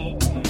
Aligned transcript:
it. 0.00 0.49